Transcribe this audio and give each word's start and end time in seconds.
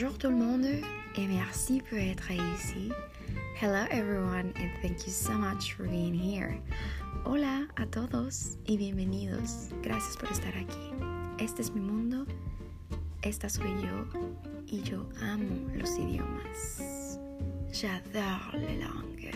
Bonjour 0.00 0.16
tout 0.16 0.30
le 0.30 0.36
monde 0.36 0.64
et 0.64 1.26
merci 1.26 1.82
pour 1.88 1.98
être 1.98 2.30
ici. 2.30 2.92
Hello 3.60 3.84
everyone 3.90 4.52
and 4.54 4.70
thank 4.80 5.04
you 5.08 5.12
so 5.12 5.32
much 5.32 5.74
for 5.74 5.88
being 5.88 6.14
here. 6.14 6.60
Hola 7.24 7.66
a 7.76 7.84
todos 7.86 8.58
y 8.68 8.76
bienvenidos. 8.76 9.70
Gracias 9.82 10.16
por 10.16 10.30
estar 10.30 10.52
aquí. 10.56 10.94
Este 11.40 11.62
es 11.62 11.72
mi 11.72 11.80
mundo, 11.80 12.26
esta 13.22 13.48
soy 13.48 13.72
yo 13.82 14.06
y 14.68 14.82
yo 14.82 15.04
amo 15.20 15.68
los 15.74 15.98
idiomas. 15.98 17.18
J'adore 17.72 18.52
les 18.54 18.78
langues. 18.78 19.34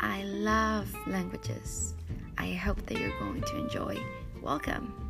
I 0.00 0.24
love 0.24 0.92
languages. 1.06 1.94
I 2.38 2.54
hope 2.54 2.84
that 2.86 2.98
you're 2.98 3.16
going 3.20 3.42
to 3.42 3.58
enjoy. 3.58 4.02
Welcome. 4.42 5.03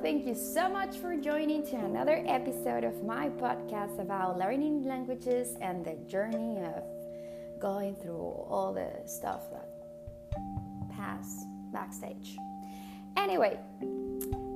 Thank 0.00 0.26
you 0.26 0.34
so 0.34 0.68
much 0.68 0.96
for 0.96 1.16
joining 1.16 1.66
to 1.66 1.76
another 1.76 2.24
episode 2.26 2.84
of 2.84 3.04
my 3.04 3.28
podcast 3.28 4.00
about 4.00 4.38
learning 4.38 4.84
languages 4.84 5.56
and 5.60 5.84
the 5.84 5.94
journey 6.08 6.58
of 6.58 6.82
going 7.60 7.94
through 7.96 8.16
all 8.16 8.72
the 8.72 8.90
stuff 9.06 9.42
that 9.50 9.68
pass 10.96 11.44
backstage. 11.72 12.36
Anyway, 13.16 13.58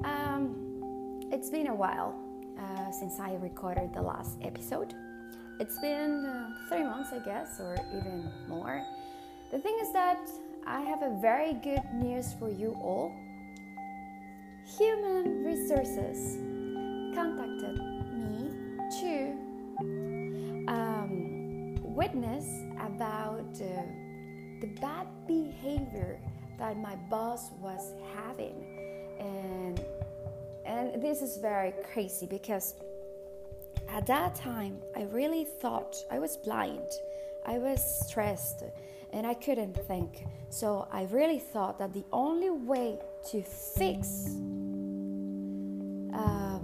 um, 0.05 1.21
it's 1.31 1.51
been 1.51 1.69
a 1.69 1.75
while 1.75 2.15
uh, 2.59 2.91
since 2.93 3.21
I 3.21 3.35
recorded 3.35 3.93
the 3.95 4.03
last 4.03 4.39
episode. 4.43 4.95
It's 5.61 5.79
been 5.79 6.25
uh, 6.25 6.69
three 6.69 6.83
months, 6.83 7.11
I 7.13 7.19
guess, 7.19 7.61
or 7.61 7.77
even 7.97 8.31
more. 8.49 8.83
The 9.53 9.59
thing 9.59 9.77
is 9.81 9.93
that 9.93 10.29
I 10.67 10.81
have 10.81 11.03
a 11.03 11.19
very 11.21 11.55
good 11.55 11.85
news 11.95 12.35
for 12.39 12.51
you 12.51 12.77
all 12.81 13.13
Human 14.67 15.45
Resources. 15.45 16.39
Contacted 17.15 17.79
me 18.13 18.51
to 19.01 19.31
um, 20.67 21.77
witness 21.83 22.45
about 22.81 23.49
uh, 23.55 23.83
the 24.61 24.67
bad 24.81 25.07
behavior 25.29 26.19
that 26.59 26.77
my 26.79 26.97
boss 27.09 27.53
was 27.61 27.93
having, 28.17 28.57
and 29.21 29.81
and 30.67 31.01
this 31.01 31.23
is 31.23 31.39
very 31.39 31.73
crazy 31.93 32.27
because 32.27 32.75
at 33.89 34.05
that 34.07 34.35
time 34.35 34.79
I 34.97 35.05
really 35.05 35.45
thought 35.45 35.97
I 36.11 36.19
was 36.19 36.37
blind, 36.37 36.91
I 37.47 37.59
was 37.59 37.81
stressed, 38.05 38.65
and 39.13 39.27
I 39.27 39.35
couldn't 39.35 39.77
think. 39.87 40.27
So 40.51 40.89
I 40.91 41.05
really 41.05 41.39
thought 41.39 41.79
that 41.79 41.93
the 41.93 42.05
only 42.13 42.51
way 42.51 42.99
to 43.27 43.43
fix 43.43 44.27
um, 46.15 46.63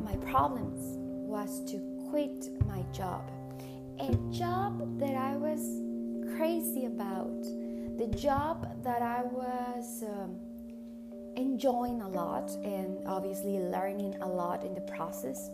my 0.00 0.16
problems 0.16 0.96
was 0.98 1.64
to 1.70 1.78
quit 2.10 2.48
my 2.66 2.82
job. 2.92 3.30
A 4.00 4.12
job 4.32 4.98
that 4.98 5.14
I 5.14 5.36
was 5.36 5.60
crazy 6.36 6.86
about, 6.86 7.42
the 7.96 8.08
job 8.16 8.82
that 8.82 9.02
I 9.02 9.22
was 9.22 10.02
um, 10.02 10.36
enjoying 11.36 12.02
a 12.02 12.08
lot 12.08 12.50
and 12.64 12.98
obviously 13.06 13.60
learning 13.60 14.16
a 14.20 14.26
lot 14.26 14.64
in 14.64 14.74
the 14.74 14.80
process. 14.80 15.48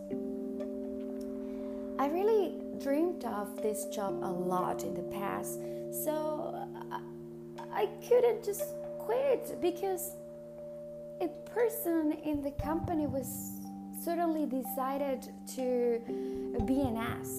I 1.99 2.07
really 2.07 2.55
dreamed 2.81 3.25
of 3.25 3.61
this 3.61 3.85
job 3.85 4.23
a 4.23 4.31
lot 4.31 4.83
in 4.83 4.95
the 4.95 5.03
past, 5.03 5.59
so 6.03 6.67
I, 6.91 7.83
I 7.83 7.85
couldn't 8.07 8.43
just 8.43 8.73
quit 9.09 9.59
because 9.59 10.15
a 11.19 11.27
person 11.49 12.13
in 12.23 12.43
the 12.43 12.51
company 12.51 13.07
was 13.07 13.27
suddenly 14.03 14.45
decided 14.45 15.27
to 15.55 15.99
be 16.65 16.81
an 16.81 16.95
ass, 16.95 17.31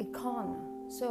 a 0.00 0.04
con. 0.12 0.84
So, 0.90 1.08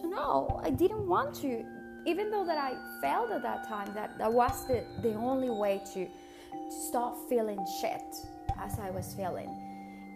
so 0.00 0.08
no, 0.08 0.60
I 0.64 0.70
didn't 0.70 1.06
want 1.06 1.32
to. 1.42 1.64
Even 2.06 2.30
though 2.32 2.44
that 2.44 2.58
I 2.58 2.72
felt 3.00 3.30
at 3.30 3.42
that 3.42 3.68
time 3.68 3.88
that 3.94 4.18
that 4.18 4.32
was 4.32 4.66
the, 4.66 4.84
the 5.00 5.14
only 5.14 5.50
way 5.50 5.80
to, 5.92 6.04
to 6.04 6.76
stop 6.88 7.16
feeling 7.28 7.64
shit 7.80 8.26
as 8.60 8.78
I 8.80 8.90
was 8.90 9.14
feeling, 9.14 9.50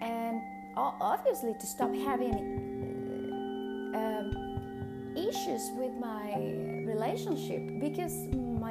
and 0.00 0.40
obviously 0.76 1.54
to 1.54 1.66
stop 1.66 1.94
having 1.94 2.34
um, 3.94 5.14
issues 5.16 5.70
with 5.76 5.94
my 6.00 6.34
relationship 6.84 7.62
because 7.78 8.14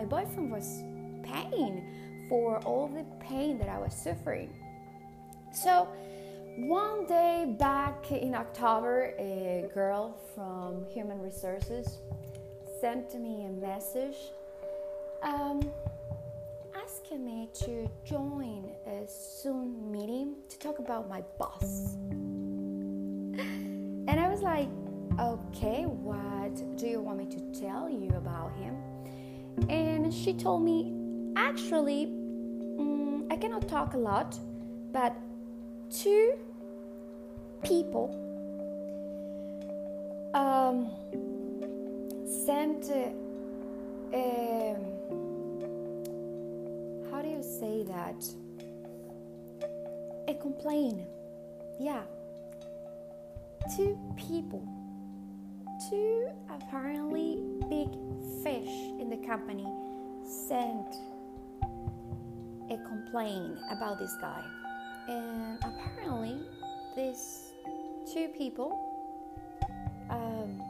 my 0.02 0.08
boyfriend 0.08 0.50
was 0.52 0.82
paying 1.22 1.84
for 2.28 2.58
all 2.62 2.88
the 2.88 3.06
pain 3.24 3.60
that 3.60 3.70
I 3.70 3.78
was 3.78 3.94
suffering. 3.94 4.52
So, 5.54 5.88
one 6.58 7.06
day 7.06 7.56
back 7.60 8.12
in 8.12 8.34
October, 8.34 9.14
a 9.20 9.70
girl 9.76 10.18
from 10.34 10.86
Human 10.92 11.22
Resources 11.22 12.00
sent 12.80 13.14
me 13.22 13.46
a 13.46 13.50
message 13.50 14.16
um, 15.22 15.62
asking 16.76 17.24
me 17.24 17.50
to 17.66 17.88
join 18.04 18.72
a 18.88 19.08
Zoom 19.08 19.92
meeting 19.92 20.34
to 20.50 20.58
talk 20.58 20.80
about 20.80 21.08
my 21.08 21.22
boss. 21.38 21.96
And 24.08 24.20
I 24.20 24.28
was 24.30 24.42
like, 24.42 24.68
okay, 25.20 25.84
what 25.84 26.56
do 26.76 26.88
you 26.88 27.02
want 27.02 27.20
me 27.20 27.28
to 27.28 27.62
tell 27.62 27.88
you 27.88 28.10
about 28.16 28.52
him? 28.56 28.91
And 29.70 30.14
she 30.14 30.34
told 30.34 30.64
me, 30.64 30.94
actually, 31.36 32.08
mm, 32.08 33.32
I 33.32 33.36
cannot 33.36 33.68
talk 33.68 33.94
a 33.94 33.98
lot, 33.98 34.38
but 34.92 35.16
two 35.90 36.34
people 37.64 38.10
um, 40.34 40.90
sent 42.46 42.90
uh, 42.92 43.22
how 47.10 47.22
do 47.22 47.30
you 47.30 47.44
say 47.44 47.84
that? 47.84 48.26
A 50.28 50.34
complaint. 50.34 51.02
Yeah. 51.80 52.02
Two 53.76 53.98
people. 54.18 54.68
Two 55.90 56.28
apparently 56.50 57.38
big 57.72 57.88
fish 58.44 58.68
in 59.00 59.10
the 59.10 59.26
company 59.26 59.66
sent 60.22 60.94
a 62.70 62.78
complaint 62.86 63.58
about 63.72 63.98
this 63.98 64.14
guy 64.20 64.44
and 65.08 65.58
apparently 65.64 66.38
these 66.98 67.54
two 68.14 68.28
people 68.38 68.78
um, 70.10 70.62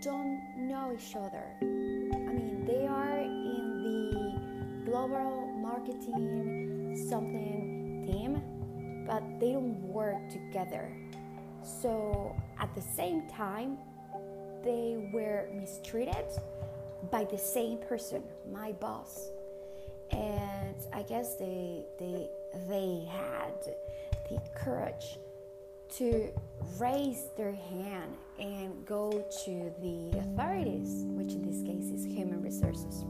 don't 0.00 0.40
know 0.56 0.96
each 0.96 1.16
other. 1.16 1.44
I 1.60 2.32
mean, 2.38 2.64
they 2.66 2.86
are 2.86 3.18
in 3.18 4.84
the 4.84 4.90
global 4.90 5.52
marketing 5.60 7.04
something 7.10 8.06
team, 8.06 9.04
but 9.08 9.22
they 9.40 9.52
don't 9.52 9.80
work 9.82 10.28
together. 10.30 10.92
So 11.64 12.36
at 12.60 12.72
the 12.76 12.82
same 12.82 13.28
time, 13.28 13.78
they 14.64 15.08
were 15.12 15.48
mistreated 15.54 16.26
by 17.10 17.24
the 17.24 17.38
same 17.38 17.78
person, 17.78 18.22
my 18.50 18.72
boss. 18.72 19.30
And 20.10 20.76
I 20.92 21.02
guess 21.02 21.36
they 21.36 21.84
they 21.98 22.28
they 22.68 23.08
had 23.10 23.54
the 24.28 24.40
courage 24.54 25.18
to 25.96 26.32
raise 26.78 27.26
their 27.36 27.52
hand 27.52 28.16
and 28.38 28.86
go 28.86 29.10
to 29.44 29.72
the 29.80 30.18
authorities, 30.18 31.04
which 31.08 31.32
in 31.32 31.42
this 31.42 31.62
case 31.62 31.90
is 31.90 32.04
human 32.04 32.42
resources. 32.42 33.04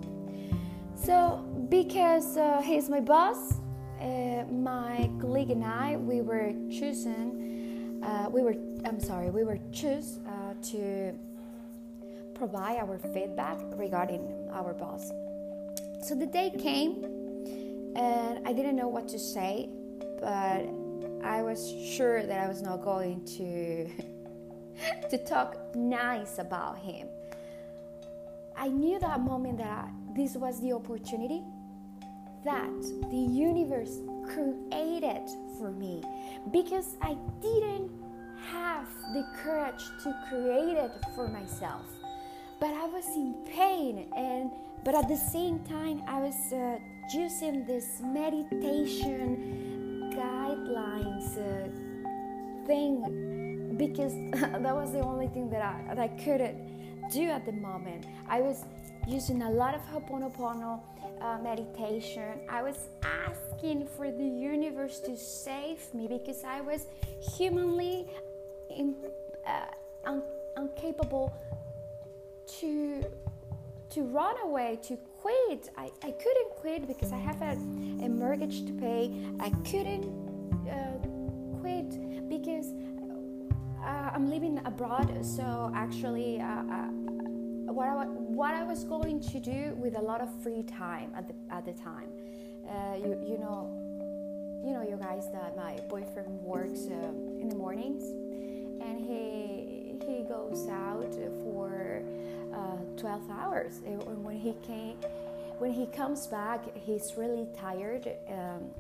So, 0.95 1.45
because 1.69 2.37
uh, 2.37 2.61
he's 2.63 2.89
my 2.89 3.01
boss, 3.01 3.55
uh, 4.01 4.45
my 4.51 5.11
colleague 5.21 5.51
and 5.51 5.65
I, 5.65 5.97
we 5.97 6.21
were 6.21 6.53
chosen, 6.71 8.01
uh, 8.05 8.29
we 8.31 8.43
were, 8.43 8.55
I'm 8.85 9.01
sorry, 9.01 9.31
we 9.31 9.45
were 9.45 9.59
choose 9.73 10.19
uh, 10.27 10.55
to 10.71 11.15
provide 12.43 12.77
our 12.79 12.99
feedback 12.99 13.57
regarding 13.77 14.51
our 14.53 14.75
boss. 14.75 15.13
So 16.03 16.17
the 16.17 16.27
day 16.27 16.51
came 16.51 17.05
and 17.95 18.45
I 18.45 18.53
didn't 18.53 18.75
know 18.75 18.89
what 18.89 19.07
to 19.11 19.19
say, 19.19 19.69
but 20.19 20.67
I 21.23 21.41
was 21.41 21.73
sure 21.95 22.25
that 22.25 22.41
I 22.41 22.49
was 22.49 22.61
not 22.61 22.83
going 22.83 23.25
to 23.39 23.89
to 25.11 25.25
talk 25.25 25.57
nice 25.77 26.41
about 26.41 26.79
him. 26.79 27.07
I 28.57 28.67
knew 28.67 28.99
that 28.99 29.21
moment 29.21 29.59
that 29.59 29.89
this 30.17 30.35
was 30.35 30.61
the 30.61 30.73
opportunity 30.73 31.45
that 32.45 32.83
the 33.09 33.25
universe 33.53 34.01
created 34.35 35.23
for 35.61 35.71
me 35.71 36.03
because 36.51 36.97
I 37.01 37.17
didn't 37.41 37.89
have 38.51 38.89
the 39.15 39.25
courage 39.45 39.85
to 40.03 40.13
create 40.29 40.77
it 40.77 40.91
for 41.15 41.29
myself. 41.29 41.87
But 42.63 42.73
I 42.75 42.87
was 42.87 43.05
in 43.17 43.35
pain, 43.57 44.07
and 44.17 44.53
but 44.85 44.95
at 44.95 45.09
the 45.09 45.17
same 45.17 45.65
time, 45.65 46.01
I 46.07 46.21
was 46.21 46.53
uh, 46.53 46.79
using 47.13 47.67
this 47.67 48.01
meditation 48.01 50.13
guidelines 50.15 51.37
uh, 51.39 51.69
thing 52.65 53.75
because 53.77 54.15
that 54.63 54.75
was 54.77 54.93
the 54.93 55.01
only 55.01 55.27
thing 55.27 55.51
that 55.51 55.61
I, 55.61 55.83
that 55.89 55.99
I 55.99 56.07
couldn't 56.23 57.11
do 57.11 57.31
at 57.31 57.45
the 57.45 57.51
moment. 57.51 58.07
I 58.29 58.41
was 58.41 58.65
using 59.09 59.43
a 59.43 59.51
lot 59.51 59.75
of 59.75 59.81
Ho'oponopono 59.91 60.81
uh, 61.21 61.39
meditation. 61.43 62.43
I 62.49 62.63
was 62.63 62.77
asking 63.03 63.89
for 63.97 64.13
the 64.13 64.29
universe 64.55 65.01
to 65.01 65.17
save 65.17 65.93
me 65.93 66.07
because 66.07 66.45
I 66.45 66.61
was 66.61 66.87
humanly 67.37 68.07
in, 68.71 68.95
uh, 69.45 69.65
un- 70.05 70.23
incapable 70.57 71.33
to 72.61 73.05
to 73.91 74.03
run 74.05 74.35
away, 74.43 74.79
to 74.83 74.97
quit. 75.21 75.69
I, 75.77 75.91
I 76.03 76.13
couldn't 76.13 76.51
quit 76.57 76.89
because 76.89 77.13
I 77.13 77.19
have 77.19 77.41
a, 77.43 77.53
a 77.53 78.09
mortgage 78.09 78.65
to 78.65 78.73
pay. 78.73 79.13
I 79.39 79.51
couldn't 79.71 80.07
uh, 80.67 81.59
quit 81.61 82.29
because 82.29 82.73
uh, 83.85 84.11
I'm 84.15 84.31
living 84.31 84.61
abroad. 84.65 85.25
So 85.25 85.71
actually, 85.75 86.41
uh, 86.41 86.47
uh 86.47 86.89
what 87.73 87.89
I, 87.89 88.05
what 88.05 88.55
I 88.55 88.63
was 88.63 88.85
going 88.85 89.21
to 89.21 89.41
do 89.41 89.75
with 89.77 89.97
a 89.97 90.01
lot 90.01 90.21
of 90.21 90.29
free 90.43 90.63
time 90.63 91.13
at 91.17 91.29
the 91.29 91.35
at 91.51 91.65
the 91.65 91.73
time. 91.73 92.09
Uh, 92.69 92.97
you 92.97 93.11
you 93.27 93.39
know 93.39 93.69
you 94.65 94.73
know 94.73 94.83
you 94.89 94.97
guys 94.97 95.31
that 95.33 95.57
my 95.57 95.79
boyfriend 95.89 96.41
works 96.41 96.87
uh, 96.87 97.41
in 97.41 97.49
the 97.49 97.57
mornings 97.57 98.05
and 98.81 99.01
he 99.01 99.97
he 100.07 100.23
goes 100.25 100.69
out 100.69 101.15
for 101.43 101.92
uh, 102.63 103.01
12 103.01 103.31
hours. 103.31 103.81
When 103.85 104.37
he 104.37 104.55
came 104.67 104.97
when 105.59 105.73
he 105.73 105.87
comes 105.87 106.27
back 106.27 106.61
he's 106.77 107.13
really 107.17 107.47
tired 107.57 108.09
um, 108.29 108.71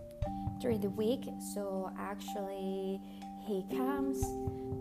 during 0.60 0.80
the 0.80 0.90
week. 0.90 1.28
So 1.54 1.92
actually 1.98 3.00
he 3.46 3.64
comes 3.76 4.22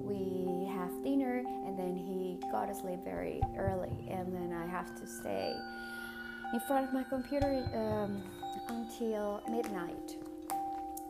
we 0.03 0.67
have 0.73 0.91
dinner 1.03 1.43
and 1.65 1.77
then 1.77 1.95
he 1.95 2.39
got 2.51 2.67
to 2.67 2.75
sleep 2.75 3.03
very 3.03 3.41
early. 3.57 4.07
And 4.09 4.33
then 4.33 4.53
i 4.53 4.65
have 4.65 4.95
to 4.99 5.07
stay 5.07 5.55
in 6.53 6.59
front 6.61 6.87
of 6.87 6.93
my 6.93 7.03
computer 7.03 7.65
um, 7.73 8.21
until 8.67 9.41
midnight 9.49 10.15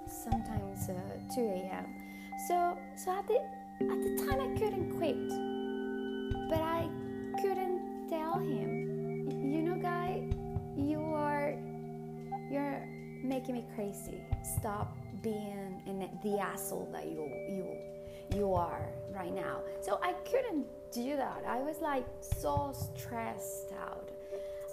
sometimes 0.08 0.90
uh, 0.90 0.94
2 1.34 1.42
a.m 1.42 1.86
so 2.48 2.78
so 2.96 3.18
at 3.18 3.28
the 3.28 3.38
at 3.82 4.02
the 4.04 4.26
time 4.26 4.40
i 4.42 4.60
couldn't 4.60 4.98
quit 4.98 5.51
making 13.42 13.56
me 13.56 13.66
crazy 13.76 14.22
stop 14.60 14.96
being 15.24 15.82
in 15.88 16.08
the 16.24 16.40
asshole 16.40 16.88
that 16.92 17.08
you 17.08 17.28
you 17.50 17.66
you 18.36 18.54
are 18.54 18.88
right 19.14 19.34
now. 19.34 19.60
So 19.82 20.00
I 20.02 20.14
couldn't 20.30 20.66
do 20.92 21.16
that. 21.16 21.44
I 21.48 21.60
was 21.60 21.82
like 21.82 22.06
so 22.22 22.74
stressed 22.74 23.74
out. 23.82 24.10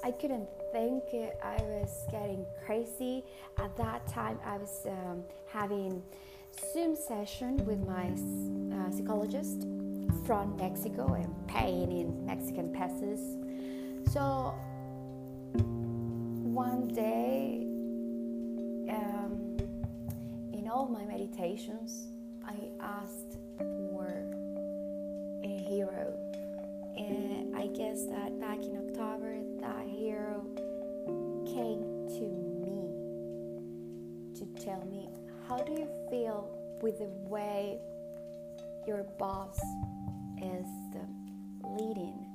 I 0.04 0.12
couldn't 0.12 0.48
think. 0.72 1.02
I 1.42 1.56
was 1.62 2.04
getting 2.10 2.44
crazy. 2.64 3.24
At 3.56 3.76
that 3.78 4.06
time, 4.06 4.38
I 4.44 4.58
was 4.58 4.86
um, 4.86 5.24
having 5.46 6.02
Zoom 6.72 6.94
session 6.94 7.56
with 7.66 7.80
my 7.80 8.12
uh, 8.76 8.90
psychologist 8.92 9.66
from 10.24 10.56
Mexico 10.56 11.14
and 11.14 11.34
paying 11.48 11.90
in 11.90 12.26
Mexican 12.26 12.72
pesos. 12.72 13.20
So 14.12 14.54
one 16.54 16.88
day, 16.88 17.77
um, 18.88 19.56
in 20.52 20.68
all 20.70 20.86
my 20.88 21.04
meditations, 21.04 22.08
I 22.44 22.70
asked 22.80 23.38
for 23.58 24.06
a 25.44 25.64
hero. 25.68 26.14
And 26.96 27.56
I 27.56 27.66
guess 27.68 28.04
that 28.06 28.40
back 28.40 28.58
in 28.58 28.76
October, 28.76 29.36
that 29.60 29.86
hero 29.86 30.44
came 31.46 32.08
to 32.08 32.26
me 32.64 32.90
to 34.34 34.64
tell 34.64 34.84
me 34.86 35.08
how 35.48 35.58
do 35.58 35.72
you 35.72 35.88
feel 36.10 36.48
with 36.82 36.98
the 36.98 37.10
way 37.28 37.78
your 38.86 39.04
boss 39.18 39.58
is 40.42 40.66
leading 41.78 42.26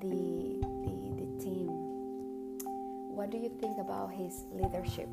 the, 0.00 0.58
the, 0.84 0.94
the 1.22 1.44
team? 1.44 1.68
What 3.14 3.30
do 3.30 3.38
you 3.38 3.50
think 3.60 3.78
about 3.78 4.12
his 4.12 4.44
leadership? 4.52 5.08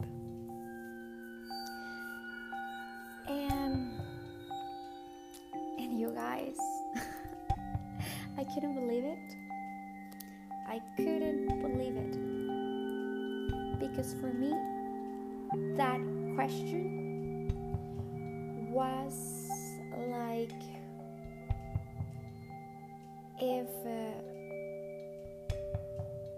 Guys, 6.39 6.57
I 8.37 8.43
couldn't 8.53 8.75
believe 8.75 9.03
it. 9.03 9.35
I 10.67 10.79
couldn't 10.95 11.61
believe 11.61 11.95
it. 11.95 12.17
Because 13.79 14.13
for 14.15 14.33
me, 14.33 14.53
that 15.75 15.99
question 16.35 17.51
was 18.71 19.49
like 20.09 20.51
if 23.41 23.67
uh, 23.85 24.11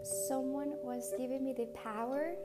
someone 0.03 0.73
was 0.83 1.13
giving 1.17 1.43
me 1.43 1.53
the 1.53 1.65
power 1.67 2.35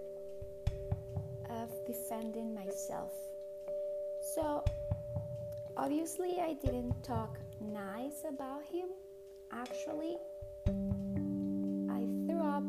of 1.50 1.70
defending 1.87 2.55
myself. 2.55 3.12
So, 4.35 4.64
obviously, 5.76 6.41
I 6.41 6.55
didn't 6.55 7.05
talk 7.05 7.38
nice 7.61 8.25
about 8.29 8.64
him. 8.64 8.88
Actually, 9.53 10.17
I 11.91 12.06
threw 12.26 12.41
up 12.41 12.64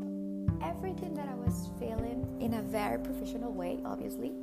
everything 0.62 1.14
that 1.16 1.28
I 1.28 1.36
was 1.36 1.70
feeling 1.80 2.38
in 2.40 2.56
a 2.56 2.62
very 2.62 3.00
professional 3.00 3.52
way, 3.52 3.80
obviously. 3.86 4.34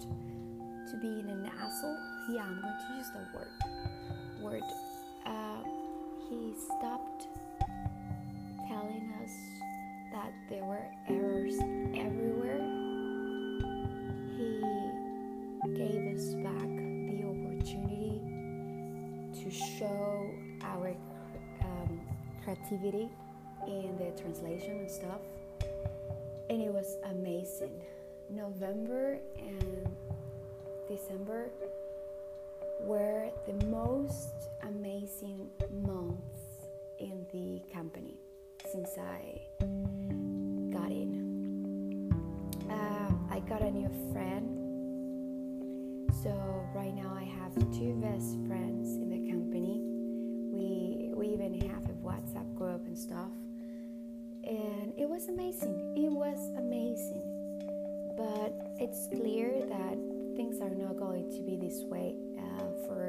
Stopped 0.00 0.90
to 0.90 0.96
being 0.96 1.28
an 1.28 1.50
asshole. 1.60 1.98
Yeah, 2.28 2.42
I'm 2.42 2.60
going 2.60 2.74
to 2.88 2.96
use 2.96 3.10
the 3.10 3.38
word 3.38 3.48
word. 4.40 4.62
Uh, 5.26 5.62
he 6.28 6.54
stopped 6.56 7.26
telling 8.68 9.12
us 9.22 9.30
that 10.12 10.32
there 10.48 10.64
were 10.64 10.84
errors 11.08 11.56
everywhere. 11.94 12.60
He 14.36 14.60
gave 15.76 16.16
us 16.16 16.34
back 16.42 16.68
the 17.10 17.24
opportunity 17.28 18.20
to 19.42 19.50
show 19.50 20.30
our 20.62 20.94
um, 21.62 22.00
creativity 22.42 23.10
in 23.66 23.96
the 23.98 24.20
translation 24.20 24.78
and 24.78 24.90
stuff. 24.90 25.20
And 26.48 26.62
it 26.62 26.72
was 26.72 26.96
amazing. 27.10 27.82
November 28.30 29.18
and 29.38 29.69
December 31.10 31.50
were 32.82 33.30
the 33.44 33.66
most 33.66 34.30
amazing 34.62 35.48
months 35.82 36.68
in 37.00 37.26
the 37.32 37.60
company 37.74 38.14
since 38.70 38.90
I 38.96 39.40
got 40.72 40.92
in. 40.92 42.12
Uh, 42.70 43.10
I 43.28 43.40
got 43.40 43.60
a 43.60 43.70
new 43.72 43.90
friend. 44.12 44.56
So 46.22 46.30
right 46.76 46.94
now 46.94 47.12
I 47.12 47.24
have 47.24 47.54
two 47.72 47.94
best 48.00 48.36
friends 48.46 48.94
in 48.94 49.10
the 49.10 49.32
company. 49.32 49.80
We 50.52 51.10
we 51.12 51.34
even 51.34 51.60
have 51.72 51.86
a 51.86 51.94
WhatsApp 52.06 52.54
group 52.54 52.86
and 52.86 52.96
stuff. 52.96 53.32
And 54.44 54.92
it 54.96 55.08
was 55.08 55.28
amazing. 55.28 55.74
It 55.96 56.12
was 56.12 56.38
amazing. 56.56 57.26
But 58.16 58.54
it's 58.78 59.08
clear 59.08 59.66
that 59.66 60.19
things 60.36 60.60
are 60.60 60.70
not 60.70 60.98
going 60.98 61.30
to 61.30 61.42
be 61.42 61.56
this 61.56 61.82
way 61.84 62.14
uh, 62.38 62.86
for 62.86 63.08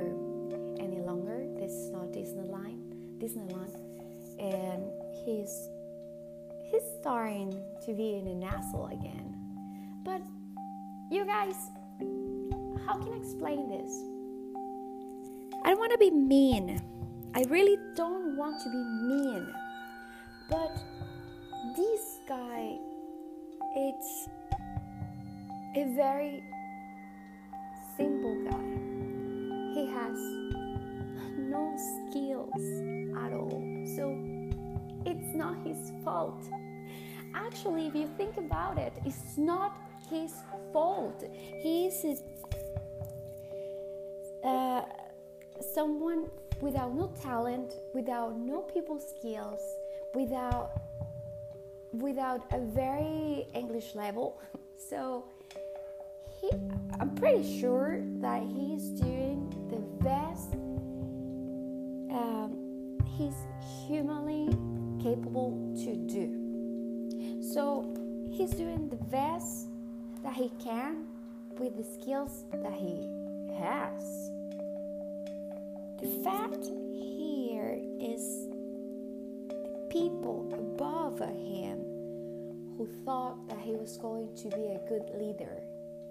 any 0.80 1.00
longer. 1.00 1.46
This 1.60 1.72
is 1.72 1.92
not 1.92 2.12
Disneyland, 2.12 2.82
Disneyland, 3.20 3.76
and 4.40 4.92
he's 5.26 5.70
he's 6.72 6.84
starting 7.00 7.52
to 7.86 7.94
be 7.94 8.16
in 8.16 8.28
an 8.28 8.44
asshole 8.44 8.88
again. 8.88 9.36
But 10.04 10.22
you 11.12 11.26
guys, 11.26 11.56
how 12.86 12.98
can 12.98 13.14
I 13.14 13.18
explain 13.18 13.70
this? 13.70 13.92
I 15.64 15.70
don't 15.70 15.80
want 15.80 15.92
to 15.92 15.98
be 15.98 16.10
mean. 16.10 16.82
I 17.36 17.44
really 17.50 17.78
don't 17.96 18.36
want 18.36 18.62
to 18.64 18.70
be 18.70 18.78
mean. 18.78 19.54
But 20.50 20.76
this 21.78 22.20
guy, 22.28 22.78
it's 23.76 24.28
a 25.76 25.94
very 25.96 26.44
simple 28.02 28.36
guy. 28.50 28.70
He 29.76 29.86
has 29.98 30.18
no 31.38 31.64
skills 31.94 32.64
at 33.24 33.32
all. 33.34 33.62
So 33.96 34.04
it's 35.06 35.36
not 35.36 35.56
his 35.66 35.92
fault. 36.04 36.44
Actually, 37.36 37.88
if 37.88 37.96
you 37.96 38.10
think 38.18 38.38
about 38.38 38.78
it, 38.78 38.94
it's 39.06 39.38
not 39.38 39.78
his 40.10 40.34
fault. 40.74 41.24
He 41.64 41.88
is 41.88 42.24
uh, 44.44 44.82
someone 45.74 46.30
without 46.60 46.96
no 46.96 47.12
talent, 47.22 47.76
without 47.94 48.36
no 48.36 48.62
people 48.62 49.00
skills, 49.00 49.62
without 50.16 50.72
without 51.92 52.42
a 52.52 52.60
very 52.60 53.48
English 53.54 53.96
level. 53.96 54.42
So 54.92 55.26
he, 56.42 56.52
I'm 57.00 57.16
pretty 57.16 57.60
sure 57.60 58.02
that 58.22 58.42
he's 58.44 58.90
doing 58.90 59.50
the 59.70 59.80
best 60.04 60.54
um, 62.12 62.98
he's 63.18 63.36
humanly 63.88 64.48
capable 65.02 65.74
to 65.84 65.96
do. 65.96 67.42
So 67.54 67.94
he's 68.32 68.52
doing 68.52 68.90
the 68.90 69.04
best 69.06 69.68
that 70.24 70.34
he 70.34 70.52
can 70.64 71.06
with 71.58 71.78
the 71.78 71.84
skills 71.84 72.46
that 72.52 72.74
he 72.74 73.08
has. 73.58 74.30
The 76.02 76.22
fact 76.24 76.66
here 76.96 77.78
is 78.00 78.48
the 79.50 79.88
people 79.90 80.50
above 80.54 81.20
him 81.20 81.80
who 82.78 82.90
thought 83.06 83.48
that 83.50 83.60
he 83.60 83.76
was 83.76 83.98
going 83.98 84.36
to 84.38 84.50
be 84.50 84.68
a 84.68 84.80
good 84.90 85.04
leader, 85.20 85.62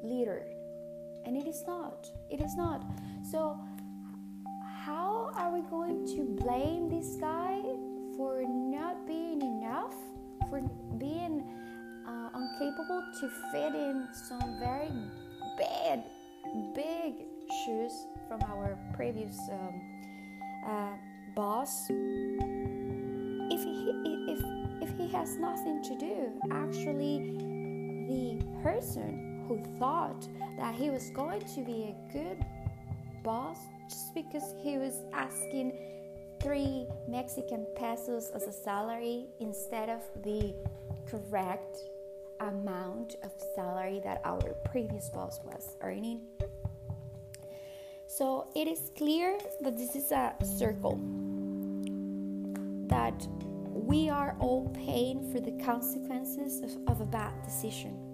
leader, 0.03 0.47
and 1.25 1.37
it 1.37 1.47
is 1.47 1.65
not. 1.67 2.07
It 2.31 2.41
is 2.41 2.57
not. 2.57 2.85
So 3.31 3.59
how 4.85 5.31
are 5.35 5.53
we 5.53 5.61
going 5.69 6.07
to 6.07 6.25
blame 6.43 6.89
this 6.89 7.17
guy 7.17 7.61
for 8.17 8.43
not 8.47 9.07
being 9.07 9.43
enough, 9.43 9.95
for 10.49 10.61
being 10.99 11.45
uh, 12.09 12.31
incapable 12.35 13.03
to 13.21 13.31
fit 13.53 13.75
in 13.75 14.09
some 14.13 14.59
very 14.59 14.91
bad, 15.59 16.05
big 16.75 17.27
shoes 17.65 17.93
from 18.27 18.41
our 18.43 18.79
previous 18.95 19.39
um, 19.53 19.83
uh, 20.67 20.97
boss? 21.35 21.87
If 23.53 23.63
he, 23.63 23.93
if, 24.29 24.89
if 24.89 24.97
he 24.97 25.09
has 25.09 25.37
nothing 25.37 25.83
to 25.83 25.99
do, 25.99 26.33
actually, 26.51 27.37
the 28.09 28.43
person 28.63 29.30
who 29.51 29.59
thought 29.81 30.29
that 30.57 30.77
he 30.77 30.91
was 30.91 31.11
going 31.11 31.41
to 31.41 31.65
be 31.65 31.93
a 31.93 32.13
good 32.13 32.39
boss 33.25 33.59
just 33.89 34.15
because 34.15 34.55
he 34.63 34.79
was 34.79 34.95
asking 35.13 35.77
three 36.41 36.87
Mexican 37.09 37.67
pesos 37.75 38.31
as 38.33 38.45
a 38.45 38.53
salary 38.53 39.27
instead 39.41 39.89
of 39.89 40.03
the 40.23 40.55
correct 41.05 41.79
amount 42.39 43.17
of 43.25 43.33
salary 43.57 44.01
that 44.05 44.21
our 44.25 44.55
previous 44.71 45.09
boss 45.09 45.41
was 45.45 45.75
earning. 45.81 46.21
So 48.07 48.47
it 48.55 48.69
is 48.69 48.93
clear 48.97 49.37
that 49.63 49.77
this 49.77 49.97
is 49.97 50.13
a 50.13 50.33
circle, 50.45 51.01
that 52.87 53.27
we 53.67 54.09
are 54.09 54.37
all 54.39 54.69
paying 54.75 55.33
for 55.33 55.41
the 55.41 55.53
consequences 55.65 56.61
of, 56.61 56.71
of 56.87 57.01
a 57.01 57.07
bad 57.07 57.33
decision. 57.43 58.10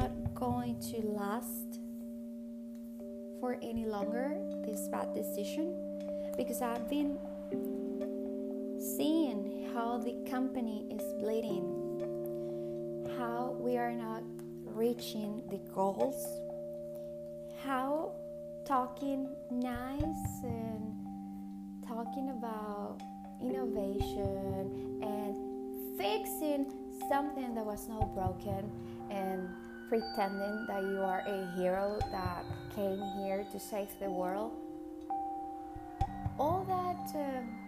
Not 0.00 0.34
going 0.34 0.80
to 0.80 0.96
last 1.08 1.78
for 3.38 3.58
any 3.62 3.84
longer, 3.84 4.36
this 4.64 4.88
bad 4.88 5.12
decision, 5.14 5.74
because 6.36 6.62
I've 6.62 6.88
been 6.88 7.18
seeing 8.96 9.70
how 9.74 9.98
the 9.98 10.14
company 10.30 10.86
is 10.90 11.02
bleeding, 11.20 11.66
how 13.18 13.56
we 13.58 13.76
are 13.76 13.92
not 13.92 14.22
reaching 14.64 15.42
the 15.50 15.58
goals, 15.74 16.26
how 17.62 18.12
talking 18.64 19.28
nice 19.50 20.42
and 20.44 20.94
talking 21.86 22.30
about 22.30 22.98
innovation 23.42 25.00
and 25.02 25.98
fixing 25.98 26.72
something 27.08 27.54
that 27.54 27.64
was 27.64 27.86
not 27.88 28.14
broken 28.14 28.70
and 29.10 29.48
pretending 29.90 30.66
that 30.68 30.82
you 30.84 31.02
are 31.02 31.18
a 31.26 31.50
hero 31.56 31.98
that 32.12 32.44
came 32.76 33.02
here 33.18 33.44
to 33.50 33.58
save 33.58 33.88
the 33.98 34.08
world. 34.08 34.52
All 36.38 36.64
that 36.68 37.10
um, 37.18 37.58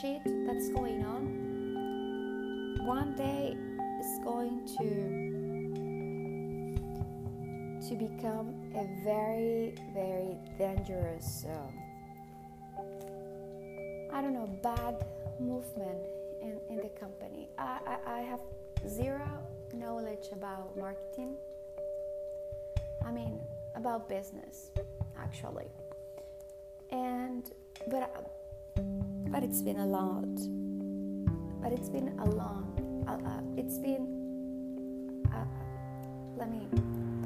shit 0.00 0.22
that's 0.44 0.68
going 0.70 1.04
on, 1.04 2.84
one 2.84 3.14
day 3.14 3.56
is 4.00 4.18
going 4.24 4.66
to 4.78 5.36
to 7.88 7.94
become 7.94 8.52
a 8.74 8.84
very, 9.04 9.72
very 9.94 10.36
dangerous, 10.58 11.46
um, 11.48 11.72
I 14.12 14.20
don't 14.20 14.34
know, 14.34 14.48
bad 14.64 15.06
movement 15.38 16.02
in, 16.42 16.58
in 16.68 16.78
the 16.78 16.90
company. 16.98 17.48
I, 17.56 17.78
I, 17.86 17.98
I 18.16 18.20
have 18.22 18.40
zero 18.88 19.45
knowledge 19.78 20.28
about 20.32 20.76
marketing. 20.76 21.36
I 23.04 23.10
mean, 23.12 23.38
about 23.74 24.08
business, 24.08 24.70
actually. 25.18 25.68
And 26.90 27.50
but 27.90 28.32
but 29.28 29.42
it's 29.42 29.62
been 29.62 29.78
a 29.78 29.86
lot. 29.86 30.34
But 31.62 31.72
it's 31.72 31.88
been 31.88 32.18
a 32.18 32.26
long. 32.26 32.64
Uh, 33.06 33.60
it's 33.60 33.78
been. 33.78 35.24
Uh, 35.32 35.44
let 36.36 36.50
me 36.50 36.68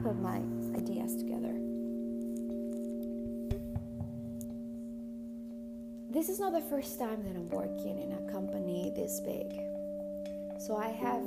put 0.03 0.19
my 0.21 0.43
ideas 0.77 1.17
together. 1.17 1.55
This 6.11 6.29
is 6.29 6.41
not 6.41 6.53
the 6.53 6.61
first 6.63 6.99
time 6.99 7.23
that 7.23 7.37
I'm 7.37 7.49
working 7.51 8.03
in 8.03 8.13
a 8.13 8.33
company 8.33 8.93
this 8.97 9.21
big. 9.21 9.47
So 10.67 10.77
I 10.77 10.89
have 10.89 11.23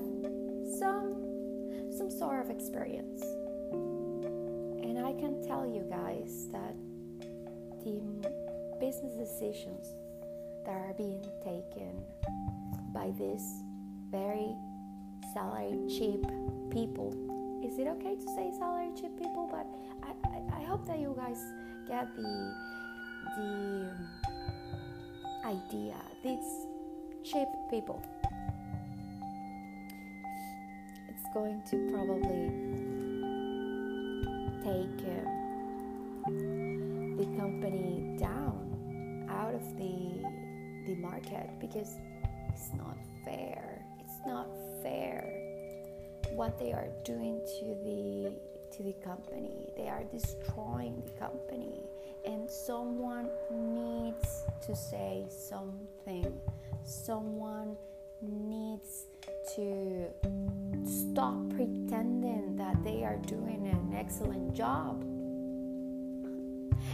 some 0.77 1.02
of 2.31 2.49
experience. 2.49 3.21
And 4.83 4.99
I 4.99 5.13
can 5.13 5.41
tell 5.47 5.65
you 5.65 5.83
guys 5.89 6.47
that 6.51 6.75
the 7.83 7.99
business 8.79 9.13
decisions 9.15 9.87
that 10.65 10.75
are 10.75 10.93
being 10.97 11.23
taken 11.43 12.03
by 12.93 13.11
these 13.17 13.63
very 14.11 14.55
salary 15.33 15.79
cheap 15.89 16.21
people. 16.71 17.11
Is 17.63 17.79
it 17.79 17.87
okay 17.87 18.15
to 18.15 18.27
say 18.35 18.51
salary 18.57 18.91
cheap 18.95 19.17
people? 19.17 19.49
But 19.51 19.67
I, 20.03 20.11
I, 20.27 20.61
I 20.61 20.63
hope 20.65 20.85
that 20.87 20.99
you 20.99 21.13
guys 21.17 21.41
get 21.87 22.15
the 22.15 22.53
the 23.35 23.89
idea. 25.45 25.95
These 26.23 26.67
cheap 27.23 27.47
people. 27.69 28.03
Going 31.33 31.61
to 31.69 31.89
probably 31.91 32.49
take 34.63 35.07
uh, 35.07 36.29
the 37.17 37.25
company 37.37 38.15
down 38.19 39.27
out 39.29 39.55
of 39.55 39.77
the 39.77 40.23
the 40.85 40.95
market 40.95 41.49
because 41.59 41.97
it's 42.49 42.69
not 42.77 42.97
fair. 43.25 43.83
It's 43.99 44.19
not 44.27 44.47
fair 44.83 45.23
what 46.35 46.59
they 46.59 46.71
are 46.71 46.89
doing 47.03 47.41
to 47.59 47.65
the 47.83 48.33
to 48.75 48.83
the 48.83 48.93
company. 49.03 49.69
They 49.75 49.89
are 49.89 50.03
destroying 50.03 51.01
the 51.05 51.19
company 51.19 51.81
and 52.25 52.49
someone 52.49 53.29
needs 53.51 54.43
to 54.65 54.75
say 54.75 55.25
something. 55.29 56.39
Someone 56.83 57.75
needs 58.21 59.05
to 59.55 60.07
stop 60.87 61.49
pretending 61.49 62.55
that 62.55 62.83
they 62.83 63.03
are 63.03 63.17
doing 63.17 63.67
an 63.67 63.95
excellent 63.95 64.53
job. 64.53 65.03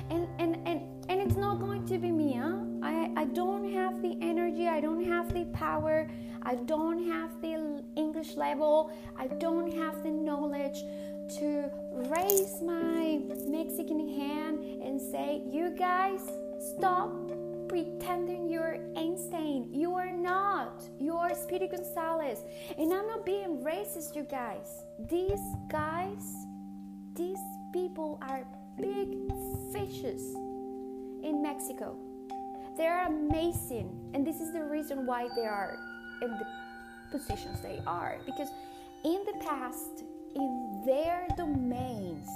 and 0.09 0.27
and 0.39 0.55
and 0.65 0.81
and 1.09 1.21
it's 1.21 1.35
not 1.35 1.59
going 1.59 1.85
to 1.85 1.97
be 1.97 2.11
me 2.11 2.33
huh? 2.33 2.57
I, 2.81 3.11
I 3.15 3.25
don't 3.25 3.71
have 3.73 4.01
the 4.01 4.17
energy 4.21 4.67
i 4.67 4.79
don't 4.79 5.03
have 5.03 5.33
the 5.33 5.45
power 5.45 6.09
i 6.43 6.55
don't 6.55 7.03
have 7.07 7.31
the 7.41 7.83
english 7.95 8.35
level 8.35 8.91
i 9.17 9.27
don't 9.27 9.73
have 9.73 10.03
the 10.03 10.11
knowledge 10.11 10.83
to 11.37 11.69
raise 12.15 12.61
my 12.61 13.19
mexican 13.47 14.07
hand 14.09 14.59
and 14.81 14.99
say 14.99 15.41
you 15.45 15.71
guys 15.71 16.21
stop 16.59 17.28
pretending 17.69 18.49
you're 18.49 18.79
Einstein. 18.97 19.69
You 19.71 19.93
are 19.93 20.11
not. 20.11 20.83
You 20.99 21.15
are 21.15 21.33
Speedy 21.35 21.67
Gonzalez. 21.67 22.43
And 22.77 22.91
I'm 22.91 23.07
not 23.07 23.25
being 23.25 23.63
racist, 23.63 24.15
you 24.15 24.23
guys. 24.23 24.83
These 25.07 25.39
guys, 25.71 26.47
these 27.13 27.39
people 27.71 28.19
are 28.27 28.43
big 28.77 29.31
fishes 29.71 30.33
in 31.23 31.41
Mexico. 31.43 31.95
They 32.75 32.87
are 32.87 33.05
amazing. 33.07 34.11
And 34.13 34.25
this 34.25 34.41
is 34.41 34.51
the 34.51 34.63
reason 34.63 35.05
why 35.05 35.29
they 35.35 35.45
are 35.45 35.77
in 36.23 36.31
the 36.31 36.45
positions 37.11 37.61
they 37.61 37.79
are. 37.85 38.17
Because 38.25 38.49
in 39.05 39.23
the 39.25 39.45
past, 39.45 40.03
in 40.35 40.83
their 40.85 41.27
domains, 41.37 42.27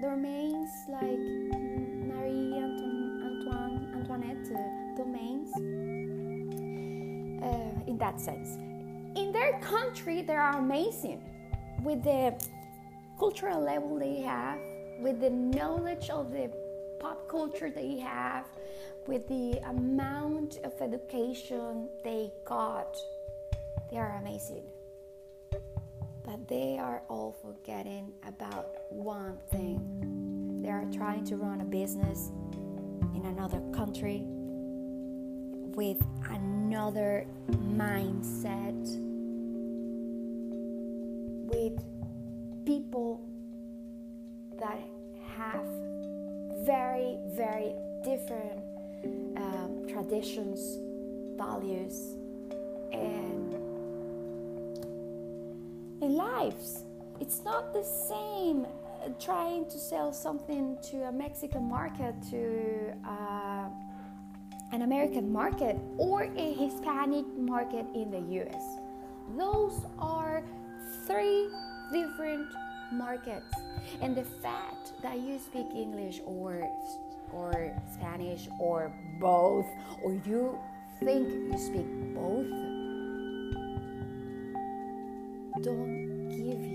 domains 0.00 0.70
like 0.88 1.18
Marie 2.08 2.58
Antoinette 2.58 2.91
uh, 4.12 4.96
domains, 4.96 5.50
uh, 7.42 7.90
in 7.90 7.96
that 7.98 8.20
sense. 8.20 8.56
In 9.16 9.32
their 9.32 9.58
country, 9.60 10.22
they 10.22 10.34
are 10.34 10.58
amazing 10.58 11.22
with 11.82 12.02
the 12.02 12.34
cultural 13.18 13.60
level 13.60 13.98
they 13.98 14.20
have, 14.20 14.58
with 15.00 15.20
the 15.20 15.30
knowledge 15.30 16.10
of 16.10 16.32
the 16.32 16.50
pop 17.00 17.26
culture 17.28 17.70
they 17.70 17.98
have, 17.98 18.46
with 19.06 19.26
the 19.28 19.58
amount 19.68 20.58
of 20.64 20.72
education 20.80 21.88
they 22.04 22.30
got. 22.44 22.96
They 23.90 23.96
are 23.96 24.16
amazing. 24.20 24.64
But 26.24 26.46
they 26.48 26.78
are 26.78 27.02
all 27.08 27.34
forgetting 27.42 28.12
about 28.26 28.76
one 28.90 29.38
thing. 29.50 30.60
They 30.62 30.70
are 30.70 30.84
trying 30.92 31.24
to 31.24 31.36
run 31.36 31.60
a 31.60 31.64
business 31.64 32.30
in 33.14 33.26
another 33.26 33.60
country 33.74 34.22
with 35.74 36.02
another 36.30 37.26
mindset, 37.50 38.82
with 41.48 41.82
people 42.64 43.20
that 44.60 44.78
have 45.36 45.66
very, 46.64 47.16
very 47.34 47.72
different 48.04 48.60
um, 49.36 49.86
traditions, 49.88 50.78
values, 51.36 52.16
and 52.92 53.54
in 56.02 56.16
lives. 56.16 56.84
It's 57.20 57.42
not 57.44 57.72
the 57.72 57.84
same 57.84 58.66
trying 59.18 59.66
to 59.66 59.78
sell 59.78 60.12
something 60.12 60.78
to 60.90 61.04
a 61.04 61.12
Mexican 61.12 61.68
market 61.68 62.14
to 62.30 62.92
uh, 63.06 63.68
an 64.72 64.82
American 64.82 65.30
market 65.30 65.76
or 65.98 66.22
a 66.22 66.52
Hispanic 66.54 67.26
market 67.36 67.86
in 67.94 68.10
the 68.10 68.20
US. 68.40 68.62
Those 69.36 69.84
are 69.98 70.42
three 71.06 71.48
different 71.92 72.48
markets. 72.92 73.54
And 74.00 74.16
the 74.16 74.24
fact 74.24 74.92
that 75.02 75.18
you 75.18 75.38
speak 75.38 75.66
English 75.74 76.20
or 76.24 76.68
or 77.32 77.74
Spanish 77.94 78.48
or 78.58 78.92
both 79.18 79.66
or 80.02 80.12
you 80.26 80.58
think 81.00 81.28
you 81.28 81.58
speak 81.58 81.86
both 82.14 82.46
don't 85.62 86.28
give 86.28 86.71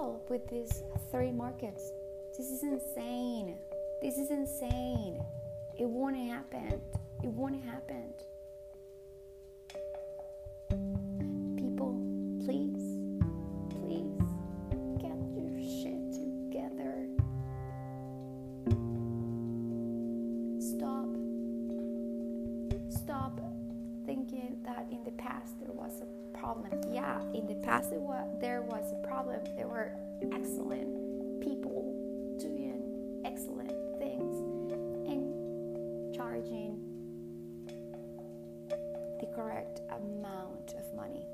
deal 0.00 0.20
with 0.28 0.46
these 0.48 0.82
three 1.10 1.30
markets. 1.30 1.92
This 2.36 2.50
is 2.50 2.62
insane. 2.62 3.58
This 4.00 4.16
is 4.16 4.30
insane. 4.30 5.22
It 5.78 5.86
won't 5.86 6.16
happen. 6.16 6.80
It 7.22 7.28
won't 7.28 7.62
happen. 7.64 8.14
Problem. 29.22 29.44
There 29.56 29.68
were 29.68 29.92
excellent 30.32 31.40
people 31.42 31.94
doing 32.38 33.22
excellent 33.24 33.72
things 33.98 34.38
and 35.08 36.14
charging 36.14 36.80
the 39.20 39.26
correct 39.34 39.80
amount 39.90 40.72
of 40.74 40.94
money. 40.96 41.26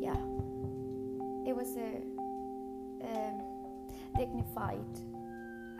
Yeah, 0.00 0.16
it 1.46 1.54
was 1.54 1.76
a, 1.76 2.00
a 3.04 4.18
dignified 4.18 4.78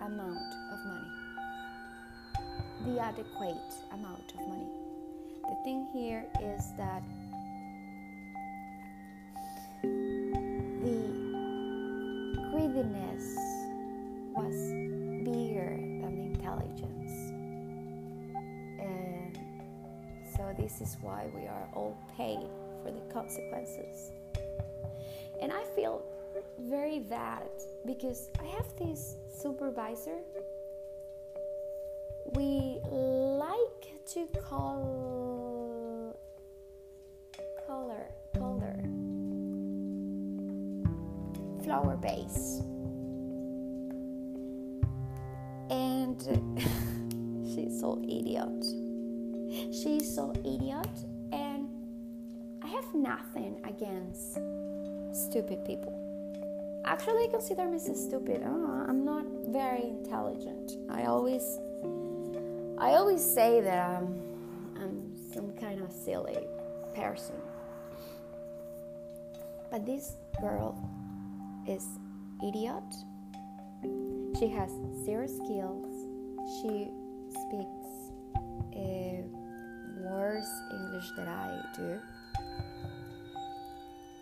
amount 0.03 0.55
of 0.73 0.85
money, 0.87 1.13
the 2.85 3.01
adequate 3.01 3.73
amount 3.93 4.35
of 4.35 4.49
money. 4.49 4.54
Thing 5.65 5.89
here 5.95 6.27
is 6.43 6.73
that 6.77 7.03
the 9.83 11.09
greediness 12.53 13.35
was 14.37 14.55
bigger 15.25 15.71
than 16.03 16.17
the 16.17 16.25
intelligence. 16.39 17.13
And 18.79 19.39
so 20.37 20.55
this 20.59 20.83
is 20.83 20.99
why 21.01 21.29
we 21.35 21.47
are 21.47 21.67
all 21.73 21.97
paid 22.15 22.47
for 22.83 22.91
the 22.91 23.01
consequences. 23.11 24.13
And 25.41 25.51
I 25.51 25.65
feel 25.75 26.03
very 26.61 26.99
bad 26.99 27.49
because 27.87 28.29
I 28.39 28.45
have 28.49 28.67
this 28.77 29.17
supervisor. 29.35 30.19
We 32.35 32.81
like 32.91 34.05
to 34.09 34.27
call 34.43 35.24
flower 41.75 41.97
base. 41.97 42.63
And 45.71 46.21
she's 47.53 47.81
so 47.81 48.01
idiot. 48.05 48.65
She's 49.73 50.15
so 50.15 50.33
idiot. 50.45 50.95
And 51.33 51.69
i 52.63 52.69
have 52.69 52.95
nothing 52.95 53.61
against 53.65 54.35
stupid 55.13 55.65
people. 55.65 55.93
Actually 56.85 57.25
i 57.25 57.29
consider 57.31 57.65
myself 57.69 57.97
stupid. 57.97 58.43
I'm 58.45 59.05
not 59.05 59.25
very 59.49 59.83
intelligent. 59.83 60.73
I 60.91 61.05
always 61.05 61.59
i 62.79 62.91
always 62.99 63.23
say 63.23 63.61
that 63.61 63.79
i'm 63.91 64.09
i'm 64.81 64.97
some 65.33 65.51
kind 65.59 65.81
of 65.83 65.91
silly 65.91 66.39
person. 66.95 67.37
But 69.71 69.85
this 69.87 70.15
girl 70.41 70.79
is 71.67 71.87
idiot. 72.47 72.85
She 74.39 74.49
has 74.49 74.71
zero 75.05 75.27
skills. 75.27 75.93
She 76.61 76.91
speaks 77.31 77.95
uh, 78.77 79.23
worse 80.01 80.53
english 80.73 81.11
than 81.17 81.29
i 81.29 81.61
do. 81.77 82.01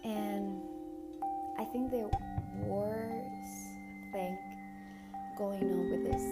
And 0.05 0.61
i 1.59 1.65
think 1.65 1.91
the 1.91 2.09
worst 2.67 3.59
thing 4.13 4.39
going 5.37 5.63
on 5.63 5.91
with 5.91 6.05
this 6.11 6.27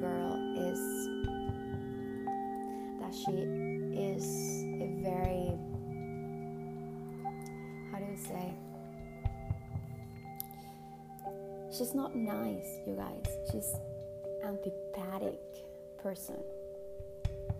girl 0.00 0.34
is 0.70 0.80
that 3.00 3.14
she 3.14 3.36
is 3.96 4.24
a 4.80 5.02
very 5.02 5.58
how 7.90 7.98
do 7.98 8.04
you 8.04 8.16
say 8.16 8.54
she's 11.76 11.94
not 11.94 12.14
nice 12.14 12.78
you 12.86 12.94
guys 12.94 13.26
she's 13.50 13.74
antipathic 14.44 15.40
person. 16.04 16.36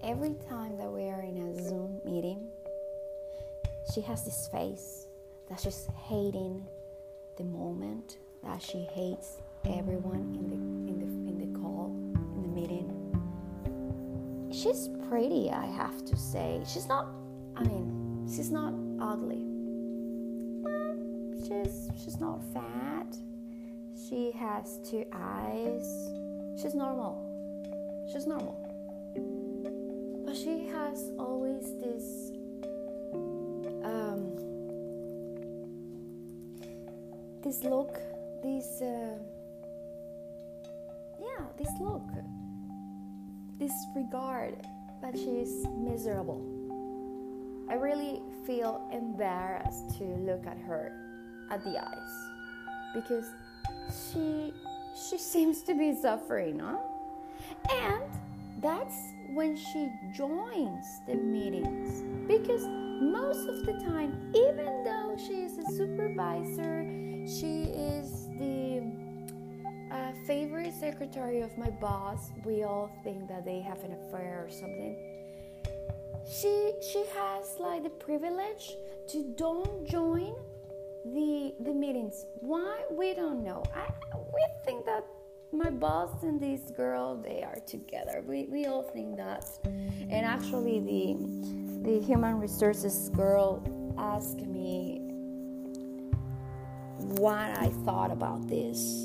Every 0.02 0.34
time 0.48 0.76
that 0.76 0.92
we 0.92 1.04
are 1.04 1.22
in 1.22 1.38
a 1.38 1.62
Zoom 1.62 1.98
meeting, 2.04 2.46
she 3.92 4.02
has 4.02 4.22
this 4.24 4.48
face 4.52 5.06
that 5.48 5.60
she's 5.60 5.88
hating 6.06 6.62
the 7.38 7.44
moment, 7.44 8.18
that 8.44 8.60
she 8.60 8.86
hates 8.92 9.38
everyone 9.64 10.36
in 10.38 10.50
the 10.50 10.56
in 10.92 10.98
the 11.00 11.06
in 11.30 11.38
the 11.40 11.58
call, 11.58 11.86
in 12.36 12.42
the 12.42 12.48
meeting. 12.48 12.90
She's 14.52 14.90
pretty, 15.08 15.50
I 15.50 15.64
have 15.64 16.04
to 16.04 16.16
say. 16.16 16.62
She's 16.66 16.86
not 16.86 17.06
I 17.56 17.62
mean, 17.64 18.28
she's 18.28 18.50
not 18.50 18.74
ugly. 19.00 19.46
She's 21.46 21.88
she's 22.02 22.20
not 22.20 22.42
fat. 22.52 23.16
She 23.96 24.32
has 24.32 24.78
two 24.88 25.04
eyes. 25.12 26.10
She's 26.60 26.74
normal. 26.74 27.22
She's 28.12 28.26
normal. 28.26 28.60
But 30.26 30.36
she 30.36 30.66
has 30.68 31.10
always 31.18 31.62
this 31.80 32.32
um, 33.84 34.34
this 37.42 37.62
look, 37.62 37.98
this 38.42 38.82
uh, 38.82 39.16
yeah, 41.20 41.44
this 41.56 41.70
look, 41.80 42.08
this 43.58 43.72
regard 43.94 44.66
that 45.02 45.14
she's 45.14 45.66
miserable. 45.76 46.42
I 47.70 47.74
really 47.74 48.20
feel 48.46 48.88
embarrassed 48.92 49.96
to 49.98 50.04
look 50.04 50.46
at 50.46 50.58
her 50.58 50.92
at 51.50 51.62
the 51.62 51.78
eyes 51.78 52.34
because 52.94 53.26
she 53.90 54.52
she 54.94 55.18
seems 55.18 55.62
to 55.62 55.74
be 55.74 55.94
suffering, 55.94 56.60
huh? 56.60 56.78
And 57.70 58.02
that's 58.60 58.94
when 59.34 59.56
she 59.56 59.90
joins 60.14 60.86
the 61.06 61.14
meetings 61.14 62.02
because 62.28 62.66
most 62.66 63.48
of 63.48 63.66
the 63.66 63.72
time, 63.84 64.32
even 64.34 64.84
though 64.84 65.16
she 65.18 65.42
is 65.42 65.58
a 65.58 65.66
supervisor, 65.76 66.84
she 67.26 67.64
is 67.64 68.28
the 68.38 68.82
uh, 69.90 70.12
favorite 70.26 70.72
secretary 70.72 71.40
of 71.40 71.56
my 71.58 71.70
boss. 71.70 72.30
We 72.44 72.62
all 72.62 72.90
think 73.02 73.28
that 73.28 73.44
they 73.44 73.60
have 73.60 73.82
an 73.84 73.92
affair 73.92 74.44
or 74.46 74.50
something. 74.50 74.96
She 76.26 76.72
she 76.92 77.04
has 77.16 77.56
like 77.58 77.82
the 77.82 77.90
privilege 77.90 78.76
to 79.08 79.34
don't 79.36 79.86
join 79.86 80.34
the 81.04 81.54
the 81.60 81.72
meetings. 81.72 82.24
Why 82.40 82.82
we 82.90 83.14
don't 83.14 83.44
know. 83.44 83.62
I 83.74 83.90
we 84.14 84.44
think 84.64 84.86
that 84.86 85.04
my 85.52 85.70
boss 85.70 86.22
and 86.22 86.40
this 86.40 86.70
girl 86.76 87.16
they 87.16 87.42
are 87.42 87.58
together. 87.66 88.22
We 88.26 88.48
we 88.50 88.66
all 88.66 88.82
think 88.82 89.16
that. 89.16 89.46
And 89.64 90.24
actually 90.24 90.80
the 90.80 91.88
the 91.88 92.00
human 92.00 92.40
resources 92.40 93.10
girl 93.10 93.62
asked 93.98 94.40
me 94.40 95.00
what 97.18 97.50
I 97.58 97.68
thought 97.84 98.10
about 98.10 98.48
this. 98.48 99.04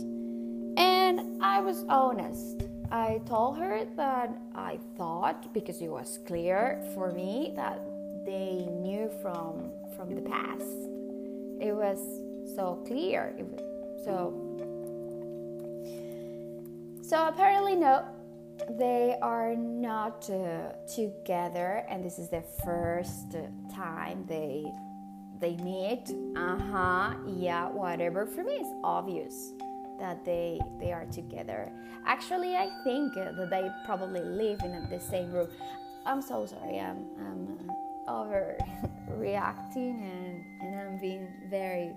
And 0.77 1.43
I 1.43 1.59
was 1.59 1.83
honest. 1.89 2.63
I 2.91 3.21
told 3.27 3.57
her 3.57 3.85
that 3.97 4.35
I 4.55 4.79
thought 4.97 5.53
because 5.53 5.81
it 5.81 5.89
was 5.89 6.19
clear 6.25 6.81
for 6.95 7.11
me 7.11 7.53
that 7.55 7.81
they 8.25 8.65
knew 8.69 9.11
from 9.21 9.71
from 9.95 10.15
the 10.15 10.21
past. 10.21 10.98
It 11.59 11.73
was 11.73 11.99
so 12.55 12.83
clear. 12.87 13.35
It 13.37 13.45
was, 13.45 13.61
so 14.05 14.45
so 17.01 17.27
apparently 17.27 17.75
no, 17.75 18.05
they 18.77 19.17
are 19.21 19.55
not 19.55 20.29
uh, 20.29 20.73
together, 20.87 21.85
and 21.89 22.03
this 22.03 22.19
is 22.19 22.29
the 22.29 22.43
first 22.63 23.35
time 23.73 24.25
they 24.27 24.65
they 25.39 25.55
meet. 25.57 26.11
Uh 26.35 26.57
huh. 26.71 27.13
Yeah. 27.25 27.67
Whatever. 27.69 28.25
For 28.25 28.43
me, 28.43 28.53
it's 28.53 28.73
obvious 28.83 29.53
that 29.99 30.23
they 30.23 30.59
they 30.79 30.91
are 30.91 31.05
together. 31.05 31.71
Actually, 32.05 32.55
I 32.55 32.69
think 32.83 33.13
that 33.15 33.49
they 33.49 33.69
probably 33.85 34.21
live 34.21 34.61
in 34.63 34.87
the 34.89 34.99
same 34.99 35.31
room. 35.31 35.49
I'm 36.05 36.21
so 36.21 36.45
sorry. 36.45 36.79
I'm, 36.79 37.05
I'm 37.19 37.69
overreacting 38.09 40.01
and 40.01 40.43
and 40.61 40.75
I'm 40.79 40.97
being 40.99 41.27
very 41.49 41.93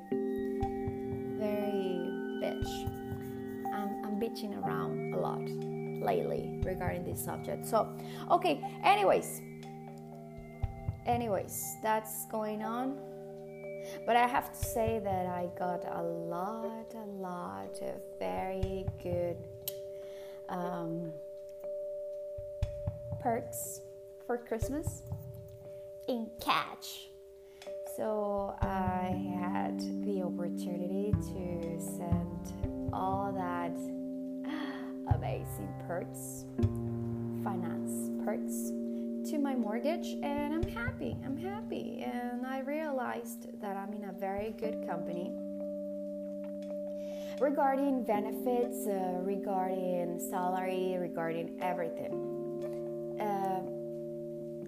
very 1.38 2.22
bitch. 2.42 2.72
I'm, 3.72 4.05
I'm 4.05 4.20
bitching 4.20 4.61
around 4.62 5.14
a 5.14 5.18
lot 5.18 5.40
lately 6.05 6.61
regarding 6.64 7.05
this 7.05 7.25
subject. 7.25 7.66
So, 7.66 7.88
okay. 8.31 8.61
Anyways, 8.85 9.40
anyways, 11.07 11.77
that's 11.83 12.27
going 12.27 12.62
on. 12.62 12.98
But 14.07 14.16
I 14.16 14.27
have 14.27 14.53
to 14.53 14.64
say 14.64 15.01
that 15.03 15.27
I 15.27 15.48
got 15.59 15.85
a 15.85 16.03
lot, 16.03 16.94
a 16.94 17.07
lot 17.20 17.81
of 17.83 18.01
very 18.18 18.87
good 19.03 19.37
um, 20.48 21.12
perks 23.20 23.81
for 24.27 24.38
Christmas 24.38 25.03
in 26.12 26.29
Catch. 26.42 27.09
So 27.96 28.55
I 28.61 29.16
had 29.40 29.81
the 30.05 30.22
opportunity 30.22 31.11
to 31.11 31.81
send 31.81 32.92
all 32.92 33.33
that 33.33 33.75
amazing 35.14 35.72
perks, 35.87 36.44
finance 37.42 38.11
perks 38.27 38.72
to 39.31 39.38
my 39.38 39.55
mortgage 39.55 40.09
and 40.22 40.53
I'm 40.53 40.68
happy. 40.68 41.16
I'm 41.25 41.38
happy. 41.38 42.05
And 42.05 42.46
I 42.46 42.61
realized 42.61 43.59
that 43.62 43.77
I'm 43.79 43.94
in 43.94 44.05
a 44.11 44.12
very 44.12 44.55
good 44.59 44.87
company 44.87 45.33
regarding 47.40 48.05
benefits, 48.05 48.87
uh, 48.87 49.18
regarding 49.22 50.20
salary, 50.20 50.96
regarding 50.98 51.59
everything. 51.62 52.32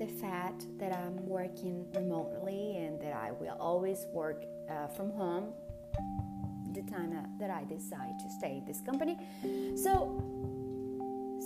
Uh, 0.04 0.06
the 0.06 0.12
fact 0.20 0.66
that 0.78 0.92
I'm 0.92 1.26
working 1.26 1.86
remotely 1.94 2.76
and 2.78 3.00
that 3.00 3.12
I 3.12 3.32
will 3.32 3.56
always 3.58 4.06
work 4.12 4.44
uh, 4.70 4.88
from 4.88 5.10
home 5.10 5.52
the 6.72 6.82
time 6.82 7.14
that 7.38 7.50
I 7.50 7.64
decide 7.64 8.18
to 8.18 8.30
stay 8.30 8.58
in 8.58 8.64
this 8.66 8.80
company. 8.80 9.16
So, 9.76 10.20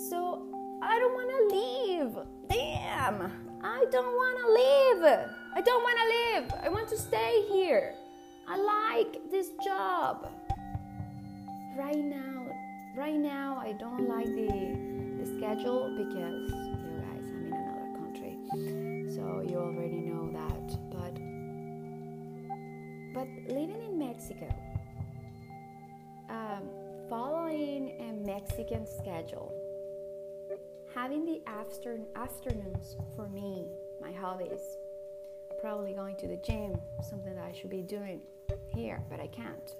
so 0.09 0.47
I 0.81 0.97
don't 0.99 1.13
want 1.13 1.29
to 1.29 1.55
leave. 1.55 2.25
Damn. 2.49 3.31
I 3.61 3.85
don't 3.91 4.15
want 4.15 4.37
to 4.39 4.47
leave. 4.53 5.27
I 5.53 5.61
don't 5.61 5.83
want 5.83 5.97
to 5.99 6.07
leave. 6.15 6.63
I 6.63 6.69
want 6.69 6.89
to 6.89 6.97
stay 6.97 7.45
here. 7.51 7.93
I 8.47 8.57
like 8.57 9.17
this 9.29 9.49
job. 9.63 10.31
Right 11.77 12.03
now, 12.03 12.47
right 12.95 13.17
now 13.17 13.61
I 13.61 13.73
don't 13.73 14.07
like 14.07 14.25
the 14.25 14.99
the 15.19 15.25
schedule 15.37 15.93
because 15.97 16.68
So 18.51 19.43
you 19.47 19.57
already 19.57 20.01
know 20.01 20.29
that. 20.31 20.67
But 20.89 21.15
but 23.13 23.27
living 23.53 23.81
in 23.83 23.97
Mexico 23.97 24.47
um, 26.29 26.69
following 27.09 27.95
a 27.99 28.13
Mexican 28.25 28.85
schedule 28.85 29.53
having 30.93 31.25
the 31.25 31.41
after- 31.47 31.99
afternoons 32.15 32.97
for 33.15 33.27
me, 33.29 33.67
my 34.01 34.11
hobbies, 34.11 34.77
probably 35.61 35.93
going 35.93 36.15
to 36.17 36.27
the 36.27 36.37
gym, 36.37 36.75
something 37.07 37.35
that 37.35 37.45
I 37.45 37.51
should 37.51 37.69
be 37.69 37.81
doing 37.81 38.21
here, 38.67 39.01
but 39.09 39.19
I 39.19 39.27
can't. 39.27 39.75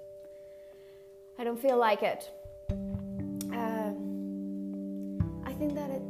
I 1.38 1.43
don't 1.43 1.60
feel 1.60 1.77
like 1.77 2.03
it. 2.03 2.29
Um, 3.51 5.17
I 5.45 5.53
think 5.53 5.73
that 5.75 5.89
it, 5.89 6.01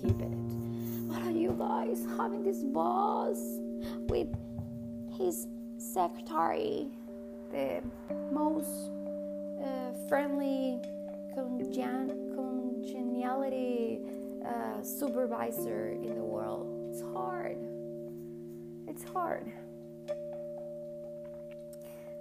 keep, 0.00 0.20
it. 0.20 0.30
What 1.08 1.22
are 1.22 1.30
you 1.30 1.54
guys 1.58 2.04
having 2.16 2.42
this 2.44 2.62
boss 2.62 3.38
with 4.08 4.28
his 5.16 5.46
secretary, 5.78 6.88
the 7.50 7.82
most 8.32 8.90
uh, 9.62 9.92
friendly 10.08 10.80
congen- 11.36 12.34
congeniality 12.34 14.00
uh, 14.46 14.82
supervisor 14.82 15.88
in 15.88 16.14
the 16.14 16.22
world. 16.22 16.66
It's 16.90 17.02
hard. 17.12 17.58
It's 18.86 19.04
hard. 19.04 19.50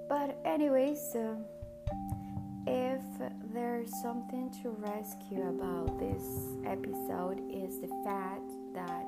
But, 0.10 0.38
anyways, 0.46 1.16
uh, 1.16 1.36
there's 3.58 3.90
something 4.04 4.52
to 4.62 4.70
rescue 4.70 5.42
about 5.50 6.00
this 6.00 6.24
episode, 6.64 7.42
is 7.50 7.80
the 7.80 7.88
fact 8.06 8.52
that 8.76 9.06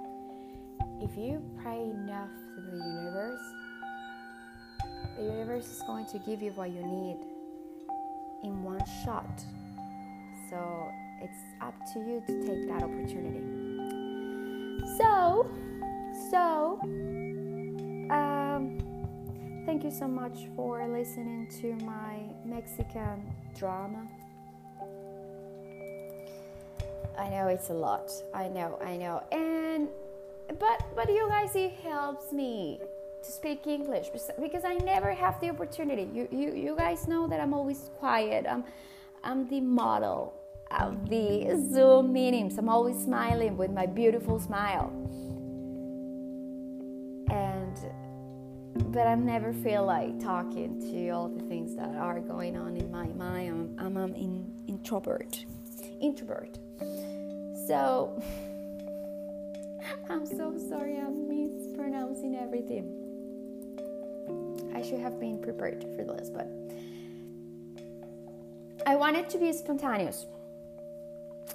if 1.02 1.16
you 1.16 1.40
pray 1.62 1.84
enough 1.84 2.32
to 2.56 2.62
the 2.62 2.78
universe, 2.78 3.40
the 5.18 5.24
universe 5.24 5.68
is 5.68 5.84
going 5.86 6.08
to 6.08 6.18
give 6.26 6.42
you 6.42 6.52
what 6.54 6.72
you 6.72 6.84
need 6.84 7.18
in 8.44 8.64
one 8.64 8.82
shot. 9.06 9.40
So 10.50 10.92
it's 11.22 11.44
up 11.62 11.76
to 11.94 12.00
you 12.00 12.24
to 12.26 12.48
take 12.48 12.68
that 12.70 12.82
opportunity. 12.82 13.44
So, 14.98 15.46
so, 16.32 16.80
um, 18.10 18.80
thank 19.68 19.84
you 19.84 19.92
so 19.92 20.08
much 20.08 20.48
for 20.56 20.88
listening 20.88 21.48
to 21.62 21.76
my 21.86 22.24
Mexican 22.44 23.32
drama. 23.56 24.08
I 27.20 27.28
know 27.28 27.48
it's 27.48 27.70
a 27.70 27.74
lot. 27.74 28.12
I 28.34 28.48
know, 28.48 28.80
I 28.84 28.96
know. 28.96 29.22
And 29.32 29.90
but 30.58 30.84
but 30.96 31.10
you 31.10 31.28
guys 31.28 31.54
it 31.56 31.74
helps 31.84 32.32
me 32.32 32.80
to 33.24 33.32
speak 33.32 33.68
English 33.68 34.10
because 34.42 34.64
I 34.64 34.76
never 34.76 35.14
have 35.14 35.40
the 35.42 35.50
opportunity. 35.50 36.08
You 36.14 36.30
you 36.32 36.54
you 36.56 36.76
guys 36.78 37.08
know 37.08 37.28
that 37.28 37.42
I'm 37.42 37.54
always 37.54 37.92
quiet. 38.00 38.46
I'm 38.50 38.64
I'm 39.22 39.50
the 39.50 39.60
model 39.60 40.34
of 40.72 41.10
the 41.10 41.58
Zoom 41.72 42.14
meetings. 42.14 42.58
I'm 42.58 42.70
always 42.70 43.04
smiling 43.04 43.58
with 43.58 43.72
my 43.72 43.86
beautiful 43.86 44.40
smile. 44.40 44.90
And 47.32 47.78
but 48.94 49.08
I 49.08 49.16
never 49.16 49.52
feel 49.52 49.86
like 49.86 50.20
talking 50.20 50.80
to 50.80 51.10
all 51.10 51.28
the 51.28 51.44
things 51.44 51.76
that 51.76 51.96
are 51.96 52.22
going 52.22 52.56
on 52.56 52.78
in 52.78 52.90
my 52.90 53.08
mind. 53.08 53.78
I'm, 53.78 53.86
I'm 53.86 53.98
an 53.98 54.16
in, 54.16 54.64
introvert. 54.68 55.46
Introvert. 56.00 56.58
So 57.68 58.22
I'm 60.10 60.26
so 60.26 60.58
sorry 60.70 60.98
I'm 60.98 61.28
mispronouncing 61.28 62.36
everything. 62.36 62.96
I 64.74 64.82
should 64.82 65.00
have 65.00 65.20
been 65.20 65.42
prepared 65.42 65.84
for 65.96 66.04
this, 66.04 66.30
but 66.30 66.48
I 68.86 68.96
wanted 68.96 69.30
to 69.30 69.38
be 69.38 69.52
spontaneous. 69.54 70.26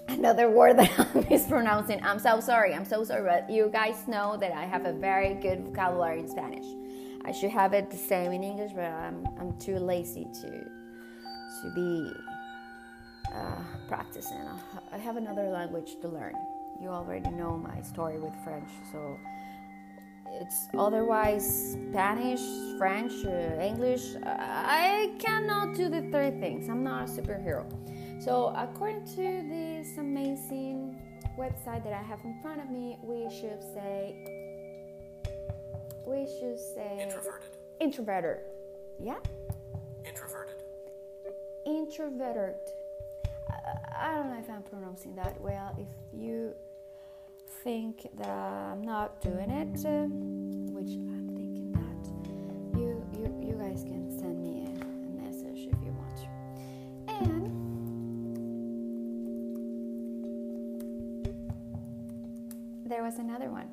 Another 0.09 0.51
word 0.51 0.79
that 0.79 0.93
I'm 1.15 1.27
mispronouncing. 1.29 2.01
I'm 2.05 2.19
so 2.19 2.41
sorry. 2.41 2.75
I'm 2.75 2.85
so 2.85 3.03
sorry, 3.05 3.25
but 3.25 3.51
you 3.51 3.71
guys 3.73 4.07
know 4.07 4.37
that 4.37 4.53
I 4.53 4.65
have 4.65 4.85
a 4.85 4.93
very 4.93 5.35
good 5.35 5.65
vocabulary 5.65 6.21
in 6.21 6.29
Spanish. 6.29 6.67
I 7.25 7.33
should 7.33 7.51
have 7.51 7.73
it 7.73 7.91
the 7.91 7.97
same 7.97 8.33
in 8.33 8.45
English, 8.45 8.73
but 8.75 8.85
I'm, 8.85 9.27
I'm 9.41 9.59
too 9.59 9.79
lazy 9.79 10.27
to 10.43 10.51
to 11.63 11.71
be 11.75 12.13
uh, 13.35 13.63
practicing. 13.89 14.39
I 14.93 14.99
have 14.99 15.17
another 15.17 15.49
language 15.49 15.97
to 16.03 16.09
learn. 16.09 16.35
You 16.81 16.89
already 16.89 17.31
know 17.31 17.57
my 17.57 17.83
story 17.83 18.19
with 18.19 18.35
French, 18.45 18.69
so 18.91 19.19
it's 20.41 20.69
otherwise 20.77 21.73
Spanish, 21.73 22.43
French, 22.79 23.13
uh, 23.25 23.61
English. 23.61 24.17
I 24.25 25.15
cannot 25.19 25.75
do 25.75 25.89
the 25.89 26.03
third 26.11 26.41
things. 26.41 26.69
I'm 26.69 26.83
not 26.83 27.09
a 27.09 27.13
superhero. 27.13 27.65
So, 28.21 28.55
according 28.57 29.05
to 29.17 29.45
this 29.49 29.99
amazing 29.99 31.01
website 31.39 31.85
that 31.85 31.93
I 31.93 32.03
have 32.03 32.21
in 32.25 32.41
front 32.41 32.61
of 32.61 32.71
me, 32.71 32.99
we 33.03 33.31
should 33.31 33.63
say 33.63 34.45
we 36.07 36.27
should 36.27 36.59
say 36.59 36.99
introverted. 37.01 37.57
Introverted. 37.81 38.41
Yeah. 39.01 39.19
Introverted. 40.07 40.63
Introverted. 41.67 42.57
I, 43.67 44.15
don't 44.15 44.31
know 44.31 44.39
if 44.39 44.51
I'm 44.51 44.63
pronouncing 44.63 45.15
that 45.17 45.41
well. 45.41 45.75
If 45.79 45.89
you 46.13 46.55
think 47.63 48.07
that 48.17 48.29
I'm 48.29 48.83
not 48.83 49.21
doing 49.21 49.51
it, 49.51 49.85
uh, 49.87 50.07
which 50.73 50.91
I'm 50.91 51.29
thinking 51.35 51.73
that 51.73 52.79
you 52.79 53.05
you 53.13 53.25
you 53.41 53.55
guys 53.55 53.85
can 53.85 54.11
send 54.11 54.43
me 54.43 54.67
a, 54.67 54.71
a 54.85 55.11
message 55.25 55.67
if 55.67 55.79
you 55.83 55.93
want. 55.93 56.29
And 57.09 57.51
there 62.87 63.03
was 63.03 63.19
another 63.19 63.51
one. 63.51 63.69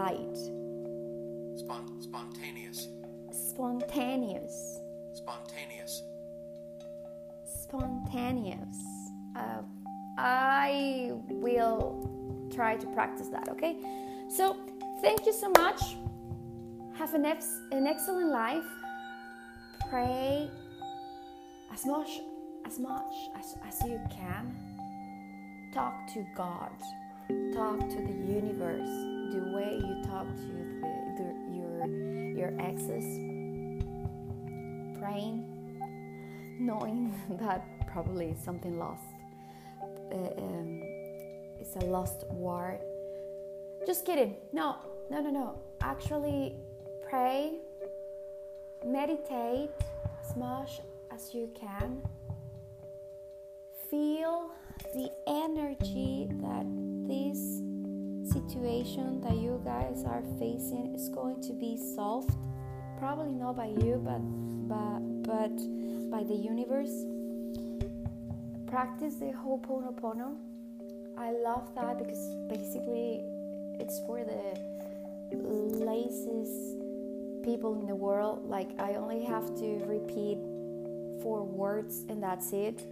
Right. 0.00 0.36
Spon- 1.56 2.00
spontaneous. 2.00 2.88
Spontaneous. 3.32 4.80
Spontaneous. 5.14 6.02
Spontaneous. 7.44 8.78
Uh, 9.36 9.62
I 10.18 11.12
will 11.28 12.48
try 12.54 12.76
to 12.76 12.86
practice 12.88 13.28
that, 13.28 13.48
okay? 13.48 13.76
So, 14.28 14.56
thank 15.02 15.26
you 15.26 15.32
so 15.32 15.50
much. 15.56 15.80
Have 16.98 17.14
an, 17.14 17.24
ex- 17.24 17.60
an 17.72 17.86
excellent 17.86 18.30
life. 18.30 18.70
Pray 19.88 20.50
as 21.72 21.84
much 21.86 22.20
as 22.66 22.78
much 22.78 23.14
as, 23.38 23.56
as 23.66 23.88
you 23.88 24.00
can. 24.10 24.54
Talk 25.72 25.94
to 26.14 26.24
God. 26.36 26.72
Talk 27.54 27.78
to 27.78 27.96
the 27.96 28.16
universe 28.38 29.09
the 29.30 29.52
way 29.52 29.76
you 29.76 30.02
talk 30.04 30.26
to 30.34 30.46
the, 30.80 30.92
the, 31.18 31.26
your 31.54 31.86
your 32.36 32.60
exes. 32.60 33.04
Praying, 34.98 35.46
knowing 36.58 37.14
that 37.40 37.64
probably 37.92 38.34
something 38.44 38.78
lost. 38.78 39.02
Uh, 40.12 40.16
um, 40.38 40.82
it's 41.60 41.76
a 41.76 41.84
lost 41.86 42.24
war. 42.30 42.78
Just 43.86 44.04
kidding. 44.04 44.36
No, 44.52 44.76
no, 45.10 45.20
no, 45.20 45.30
no. 45.30 45.58
Actually, 45.80 46.56
pray, 47.08 47.58
meditate 48.84 49.70
as 50.22 50.36
much 50.36 50.80
as 51.12 51.34
you 51.34 51.50
can. 51.54 52.02
Feel 53.90 54.50
the 54.94 55.10
energy 55.26 56.28
that 56.42 56.66
this 57.08 57.49
situation 58.50 59.20
that 59.20 59.36
you 59.36 59.60
guys 59.64 60.02
are 60.04 60.22
facing 60.38 60.92
is 60.94 61.08
going 61.10 61.40
to 61.40 61.52
be 61.52 61.78
solved. 61.94 62.34
Probably 62.98 63.32
not 63.32 63.56
by 63.56 63.66
you, 63.66 64.00
but 64.02 64.20
but 64.66 65.00
but 65.22 65.56
by 66.10 66.24
the 66.24 66.34
universe. 66.34 66.94
Practice 68.66 69.14
the 69.16 69.32
Ho'oponopono. 69.32 70.36
I 71.16 71.30
love 71.30 71.74
that 71.76 71.98
because 71.98 72.22
basically 72.48 73.20
it's 73.78 74.00
for 74.06 74.24
the 74.24 74.58
laziest 75.32 76.78
people 77.44 77.78
in 77.80 77.86
the 77.86 77.94
world. 77.94 78.48
Like 78.48 78.70
I 78.80 78.94
only 78.94 79.24
have 79.24 79.46
to 79.60 79.68
repeat 79.86 80.38
four 81.22 81.44
words 81.44 82.04
and 82.08 82.20
that's 82.20 82.52
it. 82.52 82.82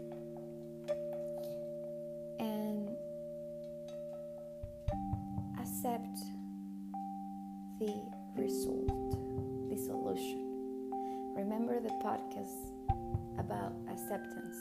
Acceptance. 14.09 14.57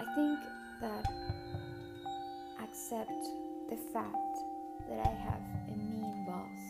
I 0.00 0.04
think 0.14 0.38
that 0.80 1.04
accept 2.62 3.10
the 3.68 3.76
fact 3.92 4.38
that 4.88 4.98
I 4.98 5.10
have 5.10 5.42
a 5.68 5.76
mean 5.76 6.24
boss. 6.26 6.60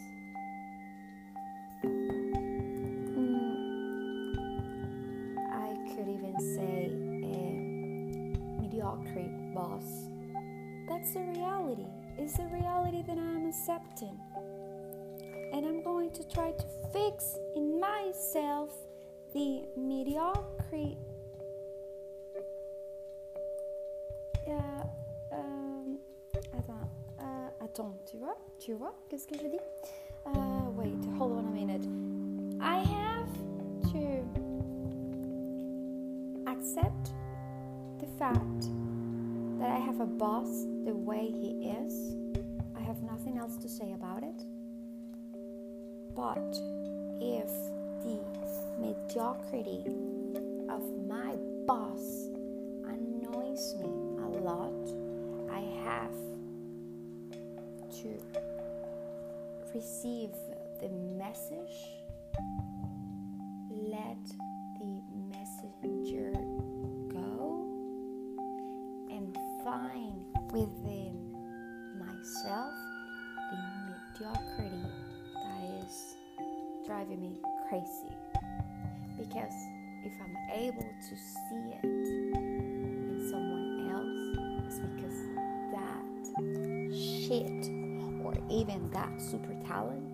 Mm, 3.15 3.39
I 5.53 5.77
could 5.95 6.09
even 6.09 6.35
say 6.57 6.91
a 7.23 7.53
mediocre 8.61 9.31
boss. 9.55 10.09
That's 10.89 11.15
the 11.15 11.21
reality. 11.21 11.87
It's 12.19 12.37
the 12.37 12.49
reality 12.49 13.03
that 13.07 13.17
I'm 13.17 13.47
accepting. 13.47 14.19
And 15.53 15.65
I'm 15.65 15.85
going 15.85 16.11
to 16.15 16.29
try 16.29 16.51
to 16.51 16.65
fix 16.93 17.37
in 17.55 17.79
myself 17.79 18.71
the 19.35 19.63
mediocrity. 19.77 20.97
Tu 27.75 28.17
vois, 28.19 28.37
tu 28.61 28.73
vois, 28.75 28.95
qu'est-ce 29.09 29.27
que 29.27 29.37
je 29.37 29.49
dis? 29.49 29.59
Uh, 30.27 30.71
wait, 30.77 30.95
hold 31.19 31.33
on 31.33 31.47
a 31.47 31.51
minute. 31.51 31.85
I 32.61 32.79
have 32.79 33.29
to 33.91 34.23
accept 36.47 37.13
the 37.99 38.07
fact 38.17 38.69
that 39.59 39.71
I 39.71 39.79
have 39.79 40.01
a 40.01 40.07
boss 40.07 40.67
the 40.85 40.95
way 40.95 41.27
he 41.27 41.69
is. 41.69 42.15
I 42.77 42.81
have 42.81 43.03
nothing 43.03 43.39
else 43.39 43.57
to 43.57 43.69
say 43.69 43.93
about 43.93 44.23
it. 44.23 44.41
But 46.15 46.57
if 47.21 47.51
the 48.05 48.21
mediocrity 48.79 49.83
of 50.69 50.83
my 51.09 51.35
boss 51.67 52.29
annoys 52.87 53.75
me 53.81 53.91
a 54.23 54.29
lot, 54.41 54.73
I 55.51 55.61
have 55.85 56.34
to 58.05 58.21
receive 59.75 60.31
the 60.81 60.89
message, 61.17 61.89
let 63.71 64.19
the 64.79 65.01
messenger 65.31 66.33
go 67.11 67.65
and 69.11 69.35
find 69.65 70.23
within 70.53 71.33
myself 71.99 72.75
the 73.51 73.57
mediocrity 74.21 74.85
that 75.35 75.87
is 75.87 76.17
driving 76.87 77.23
me 77.23 77.41
crazy. 77.69 78.15
Because 79.17 79.55
if 80.05 80.13
I'm 80.21 80.37
able 80.53 80.93
to 81.09 81.17
see 81.17 81.73
it 81.73 81.85
in 81.85 83.29
someone 83.31 83.89
else, 83.91 84.67
it's 84.67 84.79
because 84.81 85.21
that 85.73 86.05
shit 86.93 87.84
even 88.51 88.91
that 88.91 89.21
super 89.21 89.55
talent 89.67 90.14